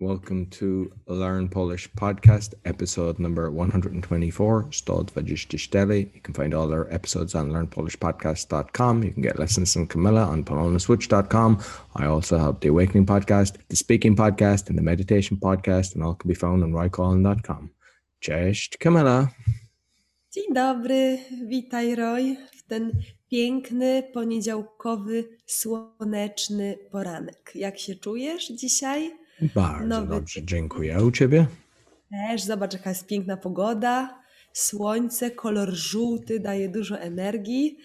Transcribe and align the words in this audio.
Welcome 0.00 0.46
to 0.50 0.92
Learn 1.08 1.48
Polish 1.48 1.90
podcast, 1.90 2.54
episode 2.64 3.18
number 3.18 3.50
124, 3.50 4.70
124. 4.70 5.94
You 5.96 6.20
can 6.22 6.34
find 6.34 6.54
all 6.54 6.72
our 6.72 6.86
episodes 6.94 7.34
on 7.34 7.50
learnpolishpodcast.com. 7.50 9.02
You 9.02 9.10
can 9.10 9.22
get 9.22 9.40
lessons 9.40 9.72
from 9.72 9.88
Camilla 9.88 10.22
on 10.22 10.44
polonaswitch.com. 10.44 11.58
I 11.96 12.06
also 12.06 12.38
have 12.38 12.60
the 12.60 12.68
Awakening 12.68 13.06
podcast, 13.06 13.56
the 13.68 13.74
Speaking 13.74 14.14
podcast, 14.14 14.68
and 14.68 14.78
the 14.78 14.82
Meditation 14.82 15.36
podcast, 15.36 15.96
and 15.96 16.04
all 16.04 16.14
can 16.14 16.28
be 16.28 16.34
found 16.34 16.62
on 16.62 16.70
roycollin.com. 16.70 17.70
Cześć, 18.20 18.78
Camilla. 18.78 19.28
Dzień 20.30 20.54
dobry, 20.54 21.18
witaj 21.46 21.94
Roy 21.94 22.36
w 22.56 22.62
ten 22.62 22.92
piękny, 23.30 24.02
poniedziałkowy, 24.12 25.24
słoneczny 25.46 26.78
poranek. 26.90 27.52
Jak 27.54 27.78
się 27.78 27.94
czujesz 27.94 28.48
dzisiaj? 28.48 29.27
Bardzo 29.54 29.86
Nowy 29.86 30.06
dobrze, 30.06 30.40
dziękuję. 30.44 30.96
A 30.96 31.02
u 31.02 31.10
ciebie? 31.10 31.46
Też 32.10 32.42
zobacz, 32.42 32.72
jaka 32.72 32.90
jest 32.90 33.06
piękna 33.06 33.36
pogoda, 33.36 34.22
słońce, 34.52 35.30
kolor 35.30 35.74
żółty 35.74 36.40
daje 36.40 36.68
dużo 36.68 36.98
energii, 36.98 37.78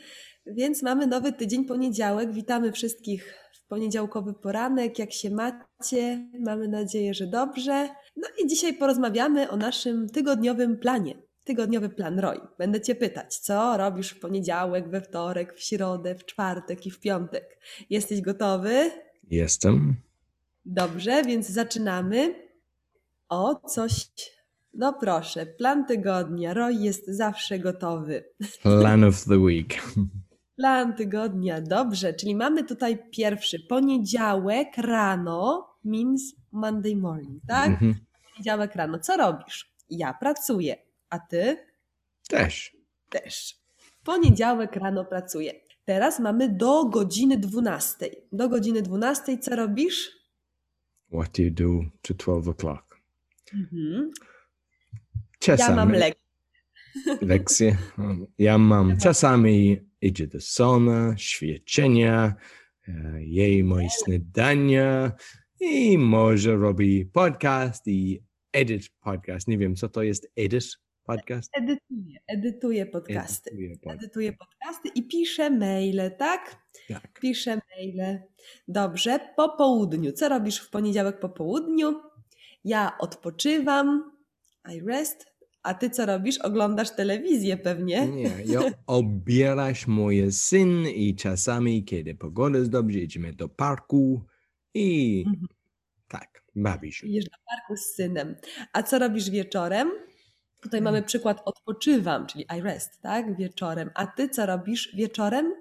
więc 0.45 0.84
mamy 0.84 1.08
nowy 1.08 1.34
tydzień, 1.34 1.66
poniedziałek. 1.66 2.34
Witamy 2.34 2.71
wszystkich 2.71 3.35
w 3.53 3.67
poniedziałkowy 3.67 4.34
poranek. 4.34 4.99
Jak 4.99 5.13
się 5.13 5.30
macie? 5.30 6.30
Mamy 6.39 6.67
nadzieję, 6.67 7.13
że 7.13 7.27
dobrze. 7.27 7.89
No 8.17 8.27
i 8.44 8.47
dzisiaj 8.47 8.73
porozmawiamy 8.73 9.49
o 9.49 9.58
naszym 9.58 10.09
tygodniowym 10.09 10.77
planie. 10.77 11.16
Tygodniowy 11.44 11.89
plan 11.89 12.20
Roy. 12.20 12.39
Będę 12.58 12.81
Cię 12.81 12.95
pytać, 12.95 13.38
co 13.38 13.77
robisz 13.77 14.09
w 14.09 14.20
poniedziałek, 14.20 14.89
we 14.89 15.02
wtorek, 15.02 15.53
w 15.53 15.63
środę, 15.63 16.16
w 16.16 16.25
czwartek 16.25 16.85
i 16.85 16.91
w 16.91 16.99
piątek. 16.99 17.59
Jesteś 17.89 18.22
gotowy? 18.22 18.91
Jestem. 19.30 19.95
Dobrze, 20.66 21.23
więc 21.23 21.49
zaczynamy. 21.49 22.35
O, 23.30 23.55
coś. 23.70 24.08
No 24.73 24.94
proszę, 24.94 25.45
plan 25.45 25.86
tygodnia. 25.86 26.53
Roy 26.53 26.73
jest 26.73 27.08
zawsze 27.08 27.59
gotowy. 27.59 28.23
Plan 28.61 29.03
of 29.03 29.25
the 29.25 29.38
week. 29.38 29.73
Plan 30.56 30.94
tygodnia, 30.95 31.61
dobrze, 31.61 32.14
czyli 32.14 32.36
mamy 32.36 32.64
tutaj 32.64 33.09
pierwszy 33.11 33.59
poniedziałek 33.59 34.78
rano 34.78 35.69
means 35.84 36.36
Monday 36.52 36.95
morning, 36.95 37.44
tak? 37.47 37.69
Mhm. 37.69 37.95
Poniedziałek 38.34 38.75
rano. 38.75 39.00
Co 39.00 39.17
robisz? 39.17 39.73
Ja 39.89 40.14
pracuję, 40.14 40.75
a 41.09 41.19
ty 41.19 41.58
Też. 42.30 42.78
też. 43.09 43.56
Poniedziałek 44.03 44.75
rano 44.75 45.06
pracuję. 45.06 45.53
Teraz 45.86 46.19
mamy 46.19 46.50
do 46.50 46.86
godziny 46.86 47.38
12. 47.38 48.09
Do 48.31 48.50
godziny 48.50 48.81
12 48.81 49.38
co 49.38 49.56
robisz? 49.56 50.22
What 51.14 51.31
do 51.31 51.44
you 51.44 51.52
do 51.52 51.86
to 52.02 52.14
12 52.14 52.47
o'clock? 52.47 53.00
Mhm. 53.53 54.11
Czasami. 55.39 55.69
Ja 55.69 55.86
mam 55.86 55.92
lekcję. 57.33 57.78
Ja 58.38 58.58
mam 58.58 58.97
czasami 58.97 59.78
idzie 60.02 60.28
do 60.28 60.41
sauna, 60.41 61.17
świeczenia, 61.17 62.36
e, 62.88 63.23
jej 63.23 63.64
moje 63.64 63.88
śniadania 63.89 65.11
i 65.59 65.97
może 65.97 66.56
robi 66.56 67.06
podcast 67.06 67.88
i 67.88 68.23
edit 68.53 68.89
podcast. 69.00 69.47
Nie 69.47 69.58
wiem, 69.58 69.75
co 69.75 69.89
to 69.89 70.03
jest 70.03 70.31
edit 70.36 70.83
podcast? 71.08 71.50
Edytuję, 71.58 72.20
edytuję 72.28 72.86
podcasty. 72.86 73.50
Edytuję 73.52 73.94
Edytuję 73.96 74.34
podcasty 74.34 74.90
i 74.96 75.08
piszę 75.08 75.50
maile, 75.50 76.12
tak? 76.18 76.56
Tak. 76.90 77.20
Piszę 77.22 77.59
maile. 77.78 78.20
Dobrze, 78.68 79.20
po 79.36 79.50
południu. 79.50 80.12
Co 80.12 80.30
robisz 80.30 80.58
w 80.59 80.70
poniedziałek 80.70 81.20
po 81.20 81.30
południu? 81.30 82.02
Ja 82.66 82.98
odpoczywam. 83.00 84.12
I 84.74 84.81
rest. 84.81 85.26
A 85.64 85.74
ty 85.74 85.90
co 85.90 86.06
robisz? 86.06 86.38
Oglądasz 86.38 86.96
telewizję 86.96 87.58
pewnie. 87.58 88.08
Nie, 88.08 88.31
ja 88.46 88.62
obierasz 88.88 89.88
moje 89.88 90.31
syn 90.31 90.88
i 90.96 91.16
czasami, 91.16 91.84
kiedy 91.86 92.16
pogoda 92.16 92.58
jest 92.59 92.72
dobrze, 92.72 93.00
idziemy 93.00 93.34
do 93.34 93.50
parku 93.50 94.22
i 94.74 95.24
Mhm. 95.28 95.47
tak, 96.08 96.44
bawisz 96.56 96.96
się. 96.97 97.08
Idziesz 97.08 97.25
do 97.25 97.38
parku 97.50 97.78
z 97.78 97.96
synem. 97.96 98.36
A 98.74 98.84
co 98.84 99.00
robisz 99.00 99.30
wieczorem? 99.30 99.92
Tutaj 100.63 100.79
Mm. 100.79 100.94
mamy 100.94 101.03
przykład 101.06 101.41
odpoczywam, 101.46 102.28
czyli 102.28 102.46
I 102.57 102.62
rest, 102.62 103.01
tak? 103.01 103.38
Wieczorem. 103.38 103.90
A 103.96 104.07
ty 104.07 104.29
co 104.29 104.46
robisz 104.46 104.96
wieczorem? 104.96 105.53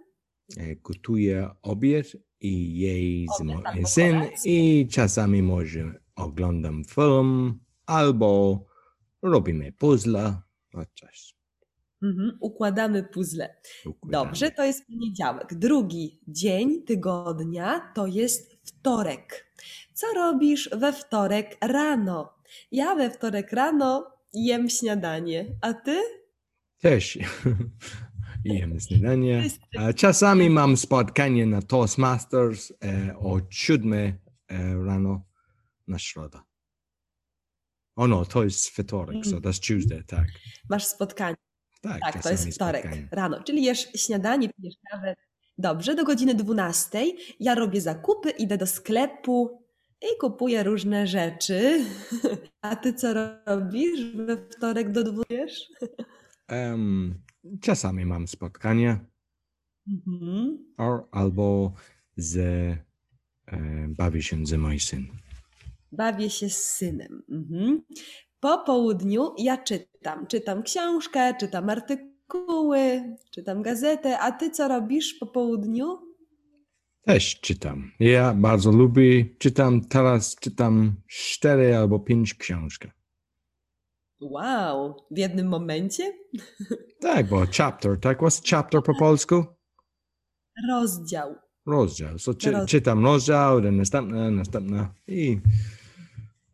E, 0.57 0.77
Gotuję 0.77 1.51
obiad 1.63 2.07
i 2.41 2.79
jej 2.79 3.27
z 3.29 3.41
Obiad 3.41 3.55
moim 3.55 3.67
albo 3.67 3.89
syn 3.89 4.19
kolację. 4.21 4.81
i 4.81 4.89
czasami 4.89 5.43
może 5.43 5.95
oglądam 6.17 6.85
film 6.85 7.59
albo 7.87 8.61
robimy 9.23 9.73
puzzle, 9.73 10.35
no 10.75 10.83
coś. 11.01 11.35
Mhm. 12.03 12.39
Układamy 12.41 13.03
puzzle. 13.03 13.57
układamy. 13.87 14.25
Dobrze, 14.27 14.51
to 14.51 14.65
jest 14.65 14.87
poniedziałek. 14.87 15.55
Drugi 15.55 16.21
dzień 16.29 16.83
tygodnia 16.83 17.93
to 17.95 18.07
jest 18.07 18.53
wtorek. 18.67 19.47
Co 19.95 20.07
robisz 20.15 20.71
we 20.73 20.93
wtorek 20.93 21.57
rano? 21.61 22.35
Ja 22.73 22.95
we 22.95 23.11
wtorek 23.11 23.53
rano 23.53 24.07
jem 24.35 24.71
śniadanie, 24.71 25.47
a 25.61 25.75
ty? 25.75 26.03
Też 26.81 27.19
jem 28.45 28.81
śniadanie. 28.81 29.45
A 29.79 29.93
czasami 29.93 30.51
mam 30.51 30.77
spotkanie 30.77 31.47
na 31.47 31.63
Toastmasters 31.63 32.73
e, 32.85 33.17
o 33.19 33.41
siódmej 33.51 34.07
e, 34.09 34.15
rano 34.85 35.25
na 35.89 35.99
środę. 35.99 36.39
O 37.97 38.07
no, 38.07 38.25
to 38.25 38.45
jest 38.45 38.69
wtorek, 38.69 39.27
so 39.27 39.37
that's 39.37 39.67
Tuesday, 39.67 40.05
tak. 40.05 40.27
Masz 40.71 40.87
spotkanie. 40.87 41.37
Tak, 41.81 42.01
Tak, 42.01 42.23
to 42.23 42.31
jest 42.31 42.49
wtorek 42.55 42.83
spotkanie. 42.83 43.09
rano. 43.11 43.43
Czyli 43.43 43.63
jesz 43.63 43.89
śniadanie, 43.95 44.49
pijesz 44.49 44.75
kawę. 44.91 45.17
Dobrze, 45.59 45.95
do 45.95 46.05
godziny 46.05 46.35
12 46.35 47.05
ja 47.41 47.55
robię 47.55 47.81
zakupy, 47.81 48.31
idę 48.31 48.59
do 48.59 48.67
sklepu 48.67 49.62
i 50.03 50.19
kupuję 50.21 50.63
różne 50.63 51.07
rzeczy. 51.07 51.85
A 52.63 52.77
ty 52.77 52.95
co 52.95 53.15
robisz 53.47 54.17
we 54.17 54.37
wtorek 54.51 54.93
do 54.93 55.05
20? 55.05 55.65
Em, 56.49 57.15
czasami 57.61 58.05
mam 58.07 58.29
spotkanie 58.29 58.99
Mhm. 59.89 60.59
or, 60.79 61.09
albo 61.11 61.73
z, 62.17 62.37
e, 62.39 62.79
bawi 63.89 64.23
się 64.23 64.47
ze 64.47 64.59
moim 64.59 64.81
syn. 64.81 65.07
Bawię 65.93 66.31
się 66.31 66.49
z 66.49 66.65
synem. 66.65 67.23
Mhm. 67.31 67.83
Po 68.41 68.59
południu 68.59 69.35
ja 69.39 69.57
czytam. 69.57 70.27
Czytam 70.27 70.63
książkę, 70.63 71.35
czytam 71.41 71.71
artykuły, 71.71 73.03
czytam 73.31 73.63
gazetę. 73.63 74.19
A 74.19 74.33
ty 74.33 74.51
co 74.51 74.69
robisz 74.69 75.15
po 75.15 75.27
południu? 75.27 75.99
Też 77.05 77.41
czytam. 77.41 77.93
Ja 78.01 78.35
bardzo 78.35 78.71
lubię, 78.71 79.25
czytam, 79.39 79.85
teraz 79.85 80.37
czytam 80.37 80.95
cztery 81.07 81.77
albo 81.77 81.99
pięć 81.99 82.35
książek. 82.35 82.91
Wow, 84.21 85.07
w 85.11 85.19
jednym 85.19 85.49
momencie? 85.49 86.13
Tak, 87.01 87.29
bo 87.29 87.47
chapter, 87.57 88.01
tak? 88.01 88.21
What's 88.21 88.51
chapter 88.51 88.83
po 88.83 88.95
polsku? 88.95 89.45
Rozdział. 90.69 91.35
Rozdział. 91.67 92.19
So, 92.19 92.35
czy, 92.35 92.51
Roz- 92.53 92.69
czytam 92.71 93.05
rozdział, 93.05 93.61
następna, 93.61 94.31
następna 94.31 94.95
i 95.09 95.39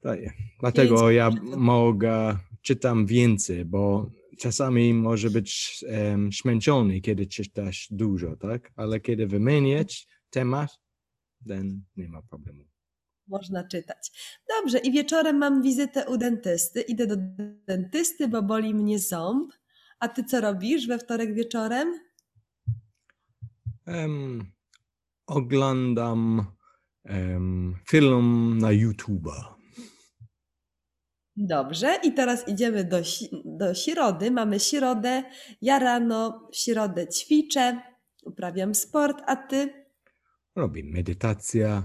tak. 0.01 0.21
Dlatego 0.61 1.11
ja 1.11 1.31
mogę, 1.57 2.37
czytam 2.63 3.07
więcej, 3.07 3.65
bo 3.65 4.11
czasami 4.39 4.95
może 4.95 5.31
być 5.31 5.85
um, 5.89 6.33
zmęczony, 6.33 7.01
kiedy 7.01 7.27
czytasz 7.27 7.89
dużo, 7.91 8.37
tak? 8.37 8.73
Ale 8.77 9.01
kiedy 9.01 9.27
wymieniać 9.27 10.09
temat, 10.31 10.81
then 11.49 11.85
nie 11.97 12.09
ma 12.09 12.23
problemu. 12.23 12.65
Można 13.27 13.65
czytać. 13.65 14.11
Dobrze, 14.49 14.79
i 14.79 14.93
wieczorem 14.93 15.37
mam 15.37 15.63
wizytę 15.63 16.07
u 16.09 16.17
dentysty. 16.17 16.81
Idę 16.81 17.07
do 17.07 17.17
dentysty, 17.67 18.29
bo 18.29 18.43
boli 18.43 18.75
mnie 18.75 18.99
ząb. 18.99 19.53
A 20.01 20.09
ty 20.09 20.25
co 20.25 20.41
robisz 20.41 20.87
we 20.87 20.99
wtorek 20.99 21.35
wieczorem? 21.35 22.01
Em, 23.87 24.53
oglądam 25.27 26.47
em, 27.05 27.75
film 27.89 28.59
na 28.59 28.73
YouTube. 28.73 29.59
Dobrze, 31.37 31.99
i 32.03 32.13
teraz 32.13 32.49
idziemy 32.49 32.85
do, 32.85 32.97
do 33.45 33.75
środy. 33.75 34.31
Mamy 34.31 34.61
środę. 34.61 35.23
Ja 35.63 35.79
rano 35.79 36.49
w 36.53 36.57
środę 36.57 37.09
ćwiczę, 37.09 37.83
uprawiam 38.25 38.75
sport, 38.75 39.23
a 39.27 39.37
ty 39.37 39.78
Robię 40.59 40.83
medytację 40.85 41.83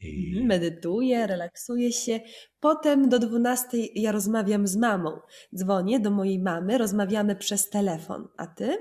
i 0.00 0.28
Mhm, 0.28 0.46
medytuję, 0.46 1.26
relaksuję 1.26 1.92
się. 1.92 2.20
Potem 2.60 3.08
do 3.08 3.18
12 3.18 3.78
ja 3.94 4.12
rozmawiam 4.12 4.66
z 4.66 4.76
mamą. 4.76 5.20
Dzwonię 5.56 6.00
do 6.00 6.10
mojej 6.10 6.38
mamy, 6.38 6.78
rozmawiamy 6.78 7.36
przez 7.36 7.70
telefon. 7.70 8.28
A 8.36 8.46
ty? 8.46 8.76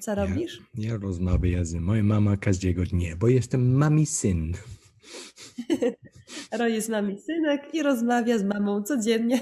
Co 0.00 0.14
robisz? 0.14 0.60
Ja 0.74 0.96
rozmawiam 0.96 1.64
z 1.64 1.74
moją 1.74 2.04
mamą 2.04 2.36
każdego 2.38 2.84
dnia, 2.84 3.16
bo 3.16 3.28
jestem 3.28 3.74
mami 3.74 4.06
syn. 4.06 4.52
Roy 6.58 6.70
jest 6.70 6.86
z 6.86 6.90
nami 6.90 7.20
synek 7.20 7.74
i 7.74 7.82
rozmawia 7.82 8.38
z 8.38 8.44
mamą 8.44 8.82
codziennie. 8.82 9.40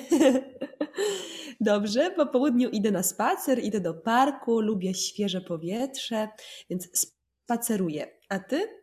Dobrze, 1.61 2.11
po 2.11 2.27
południu 2.27 2.69
idę 2.69 2.91
na 2.91 3.03
spacer, 3.03 3.59
idę 3.65 3.81
do 3.81 3.95
parku, 3.95 4.61
lubię 4.61 4.95
świeże 4.95 5.41
powietrze, 5.41 6.29
więc 6.71 7.09
spaceruję. 7.47 8.07
A 8.29 8.39
ty? 8.39 8.80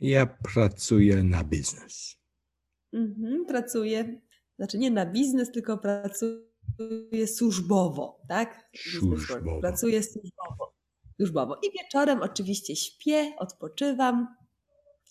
Ja 0.00 0.26
pracuję 0.26 1.22
na 1.22 1.44
biznes. 1.44 2.16
Mhm, 2.92 3.46
pracuję, 3.46 4.20
znaczy 4.58 4.78
nie 4.78 4.90
na 4.90 5.06
biznes, 5.06 5.50
tylko 5.52 5.78
pracuję 5.78 7.26
służbowo, 7.26 8.20
tak? 8.28 8.68
Służbowo. 8.76 9.60
Pracuję 9.60 10.02
służbowo. 10.02 10.74
służbowo. 11.16 11.56
I 11.62 11.78
wieczorem 11.78 12.22
oczywiście 12.22 12.76
śpię, 12.76 13.32
odpoczywam. 13.38 14.36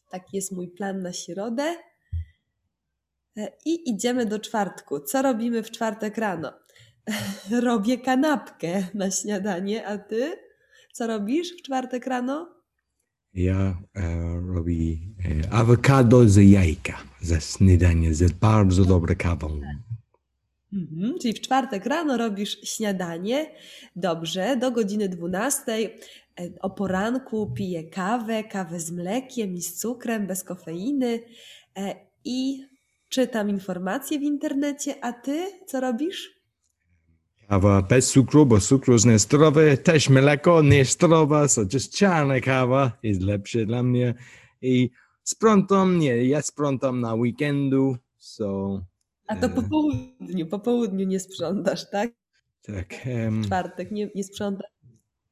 Taki 0.09 0.35
jest 0.35 0.51
mój 0.51 0.67
plan 0.67 1.01
na 1.01 1.13
środę. 1.13 1.75
E, 3.37 3.51
I 3.65 3.89
idziemy 3.89 4.25
do 4.25 4.39
czwartku. 4.39 4.99
Co 4.99 5.21
robimy 5.21 5.63
w 5.63 5.71
czwartek 5.71 6.17
rano? 6.17 6.53
Robię 7.63 7.97
kanapkę 7.97 8.87
na 8.93 9.11
śniadanie, 9.11 9.87
a 9.87 9.97
ty? 9.97 10.37
Co 10.93 11.07
robisz 11.07 11.53
w 11.53 11.61
czwartek 11.61 12.07
rano? 12.07 12.60
Ja 13.33 13.77
e, 13.95 14.41
robię 14.53 14.97
e, 15.45 15.53
awokado 15.53 16.29
z 16.29 16.37
jajka 16.37 16.97
za 17.21 17.39
śniadanie, 17.39 18.13
z 18.13 18.31
bardzo 18.31 18.85
dobrą 18.85 19.15
kawą. 19.17 19.61
Mhm, 20.73 21.19
czyli 21.21 21.33
w 21.33 21.41
czwartek 21.41 21.85
rano 21.85 22.17
robisz 22.17 22.61
śniadanie. 22.63 23.51
Dobrze, 23.95 24.57
do 24.57 24.71
godziny 24.71 25.09
12 25.09 25.71
e, 25.71 25.89
o 26.61 26.69
poranku 26.69 27.51
piję 27.55 27.83
kawę, 27.83 28.43
kawę 28.43 28.79
z 28.79 28.91
mlekiem 28.91 29.55
i 29.55 29.61
z 29.61 29.75
cukrem, 29.75 30.27
bez 30.27 30.43
kofeiny 30.43 31.19
i 32.25 32.65
czytam 33.09 33.49
informacje 33.49 34.19
w 34.19 34.23
internecie. 34.23 34.95
A 35.01 35.13
ty 35.13 35.45
co 35.67 35.79
robisz? 35.79 36.40
Kawa 37.51 37.81
bez 37.81 38.11
cukru, 38.11 38.45
bo 38.45 38.59
cukru 38.59 38.93
jest 38.93 39.05
niezdrowy, 39.05 39.77
też 39.77 40.09
mleko 40.09 40.61
niezdrowe, 40.61 41.49
so 41.49 41.61
just 41.73 41.95
czarna 41.97 42.39
kawa 42.39 42.91
jest 43.03 43.21
lepsze 43.21 43.65
dla 43.65 43.83
mnie. 43.83 44.13
I 44.61 44.89
sprzątam, 45.23 45.99
nie, 45.99 46.25
ja 46.25 46.41
sprzątam 46.41 47.01
na 47.01 47.13
weekendu, 47.13 47.97
so 48.17 48.81
A 49.27 49.35
to 49.35 49.49
po 49.49 49.61
południu, 49.63 50.45
po 50.47 50.59
południu 50.59 51.05
nie 51.07 51.19
sprzątasz, 51.19 51.89
tak? 51.89 52.11
tak. 52.61 52.95
W 53.31 53.45
czwartek 53.45 53.91
nie, 53.91 54.09
nie 54.15 54.23
sprzątasz. 54.23 54.71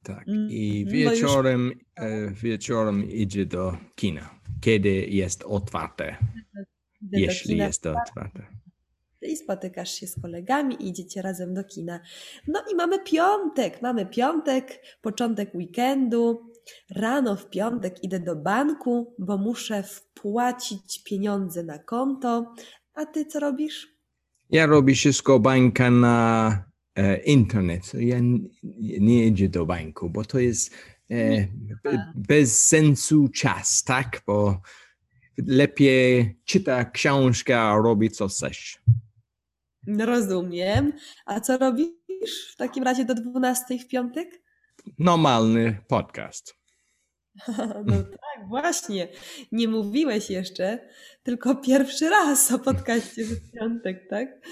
Tak, 0.03 0.27
Mhm, 0.27 0.49
i 0.51 0.79
już- 0.79 0.91
wieczorem, 0.93 1.71
e, 1.95 2.31
wieczorem 2.31 3.11
idzie 3.11 3.45
do 3.45 3.77
kina, 3.95 4.29
kiedy 4.61 4.89
jest 4.89 5.43
otwarte, 5.43 6.17
jeśli 7.11 7.57
jest 7.57 7.85
otwarte. 7.87 8.58
I 9.29 9.37
spotykasz 9.37 9.91
się 9.91 10.07
z 10.07 10.21
kolegami 10.21 10.75
i 10.75 10.89
idziecie 10.89 11.21
razem 11.21 11.53
do 11.53 11.63
kina. 11.63 11.99
No 12.47 12.63
i 12.71 12.75
mamy 12.75 13.03
piątek, 13.03 13.81
mamy 13.81 14.05
piątek, 14.05 14.81
początek 15.01 15.55
weekendu. 15.55 16.49
Rano 16.89 17.35
w 17.35 17.49
piątek 17.49 18.03
idę 18.03 18.19
do 18.19 18.35
banku, 18.35 19.15
bo 19.19 19.37
muszę 19.37 19.83
wpłacić 19.83 21.03
pieniądze 21.03 21.63
na 21.63 21.79
konto. 21.79 22.53
A 22.93 23.05
ty 23.05 23.25
co 23.25 23.39
robisz? 23.39 23.87
Ja 24.49 24.65
robię 24.65 24.93
wszystko 24.93 25.39
bańka 25.39 25.91
na 25.91 26.63
e, 26.95 27.17
internet. 27.17 27.93
Ja 27.93 28.17
nie 28.99 29.25
idę 29.25 29.49
do 29.49 29.65
banku, 29.65 30.09
bo 30.09 30.25
to 30.25 30.39
jest 30.39 30.73
e, 31.11 31.47
be, 31.83 32.11
bez 32.15 32.67
sensu 32.67 33.27
czas, 33.27 33.83
tak? 33.83 34.21
Bo 34.27 34.61
lepiej 35.47 36.35
czyta 36.45 36.85
książkę, 36.85 37.61
a 37.61 37.77
robi 37.77 38.09
co 38.09 38.27
chcesz. 38.27 38.79
No 38.87 38.88
Rozumiem. 39.97 40.93
A 41.25 41.39
co 41.39 41.57
robisz 41.57 42.53
w 42.53 42.55
takim 42.55 42.83
razie 42.83 43.05
do 43.05 43.15
12 43.15 43.79
w 43.79 43.87
piątek? 43.87 44.41
Normalny 44.99 45.77
podcast. 45.87 46.59
No 47.85 48.03
tak, 48.03 48.47
właśnie. 48.49 49.07
Nie 49.51 49.67
mówiłeś 49.67 50.29
jeszcze, 50.29 50.89
tylko 51.23 51.55
pierwszy 51.55 52.09
raz 52.09 52.51
o 52.51 52.59
podcaście 52.59 53.23
w 53.23 53.51
piątek, 53.51 54.07
tak? 54.09 54.47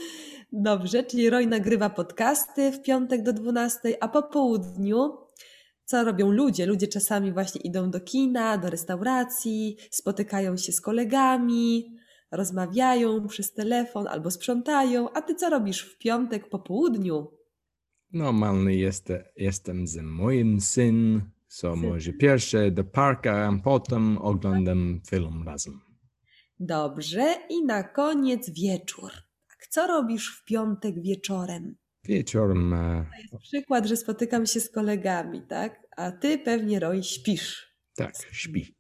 Dobrze, 0.52 1.04
czyli 1.04 1.30
Roy 1.30 1.48
nagrywa 1.48 1.90
podcasty 1.90 2.72
w 2.72 2.82
piątek 2.82 3.24
do 3.24 3.34
12, 3.34 4.04
a 4.04 4.08
po 4.08 4.24
południu 4.24 5.18
co 5.86 6.04
robią 6.04 6.32
ludzie? 6.32 6.66
Ludzie 6.66 6.88
czasami 6.88 7.32
właśnie 7.32 7.62
idą 7.62 7.92
do 7.92 8.00
kina, 8.00 8.58
do 8.58 8.70
restauracji, 8.70 9.78
spotykają 9.92 10.58
się 10.58 10.72
z 10.72 10.82
kolegami, 10.82 11.98
rozmawiają 12.32 13.28
przez 13.28 13.54
telefon 13.54 14.08
albo 14.08 14.32
sprzątają. 14.32 15.10
A 15.14 15.22
ty 15.22 15.36
co 15.36 15.50
robisz 15.50 15.82
w 15.82 15.98
piątek 15.98 16.50
po 16.50 16.60
południu? 16.60 17.32
Normalny 18.14 18.76
jest, 18.76 19.08
jestem 19.36 19.88
z 19.88 19.98
moim 19.98 20.62
syn, 20.62 21.22
so 21.48 21.76
Syn. 21.76 21.90
może 21.90 22.14
pierwsze 22.14 22.72
do 22.72 22.84
parka, 22.84 23.48
a 23.48 23.60
potem 23.64 24.18
oglądam 24.18 25.02
film 25.10 25.44
razem. 25.46 25.82
Dobrze, 26.60 27.36
i 27.50 27.66
na 27.66 27.84
koniec 27.84 28.50
wieczór. 28.50 29.12
Tak, 29.50 29.68
co 29.70 29.88
robisz 29.88 30.40
w 30.42 30.46
piątek 30.46 31.02
wieczorem? 31.02 31.76
Wieczorem 32.04 32.74
e, 32.74 33.06
Przykład, 33.42 33.86
że 33.86 33.98
spotykam 33.98 34.46
się 34.46 34.60
z 34.60 34.70
kolegami, 34.70 35.42
tak? 35.50 35.82
A 35.98 36.12
ty 36.12 36.38
pewnie, 36.38 36.80
Roy, 36.80 37.04
śpisz. 37.04 37.76
tak, 37.96 38.14
śpi. 38.32 38.76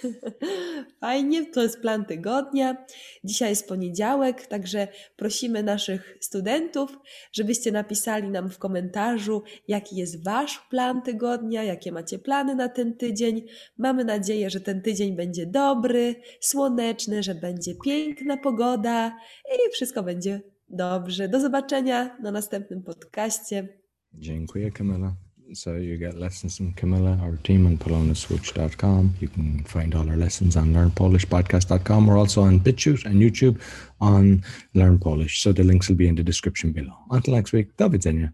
Fajnie, 1.00 1.46
to 1.46 1.62
jest 1.62 1.80
plan 1.80 2.04
tygodnia. 2.04 2.86
Dzisiaj 3.24 3.50
jest 3.50 3.68
poniedziałek, 3.68 4.46
także 4.46 4.88
prosimy 5.16 5.62
naszych 5.62 6.18
studentów, 6.20 6.98
żebyście 7.32 7.72
napisali 7.72 8.28
nam 8.28 8.50
w 8.50 8.58
komentarzu, 8.58 9.42
jaki 9.68 9.96
jest 9.96 10.24
Wasz 10.24 10.66
plan 10.70 11.02
tygodnia, 11.02 11.62
jakie 11.62 11.92
macie 11.92 12.18
plany 12.18 12.54
na 12.54 12.68
ten 12.68 12.96
tydzień. 12.96 13.46
Mamy 13.78 14.04
nadzieję, 14.04 14.50
że 14.50 14.60
ten 14.60 14.82
tydzień 14.82 15.16
będzie 15.16 15.46
dobry, 15.46 16.14
słoneczny, 16.40 17.22
że 17.22 17.34
będzie 17.34 17.74
piękna 17.84 18.36
pogoda 18.36 19.16
i 19.54 19.70
wszystko 19.72 20.02
będzie 20.02 20.40
dobrze. 20.68 21.28
Do 21.28 21.40
zobaczenia 21.40 22.16
na 22.22 22.30
następnym 22.30 22.82
podcaście. 22.82 23.68
Dziękuję, 24.14 24.70
Camilla. 24.70 25.16
So 25.54 25.74
you 25.74 25.98
get 25.98 26.18
lessons 26.18 26.56
from 26.56 26.72
Camilla, 26.72 27.18
our 27.22 27.36
team 27.36 27.66
on 27.66 27.76
polonaswitch.com. 27.76 29.14
You 29.20 29.28
can 29.28 29.64
find 29.64 29.94
all 29.94 30.08
our 30.08 30.16
lessons 30.16 30.56
on 30.56 30.72
learnpolishpodcast.com. 30.72 32.06
We're 32.06 32.18
also 32.18 32.42
on 32.42 32.60
BitChute 32.60 33.04
and 33.04 33.20
YouTube 33.20 33.60
on 34.00 34.42
Learn 34.74 34.98
Polish. 34.98 35.42
So 35.42 35.52
the 35.52 35.62
links 35.62 35.88
will 35.88 35.96
be 35.96 36.08
in 36.08 36.14
the 36.14 36.22
description 36.22 36.72
below. 36.72 36.96
Until 37.10 37.34
next 37.34 37.52
week, 37.52 37.76
do 37.76 37.88
widzenia. 37.88 38.32